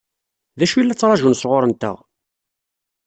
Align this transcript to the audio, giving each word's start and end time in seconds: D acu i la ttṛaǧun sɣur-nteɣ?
D 0.59 0.61
acu 0.65 0.77
i 0.77 0.83
la 0.83 0.95
ttṛaǧun 0.95 1.35
sɣur-nteɣ? 1.41 1.97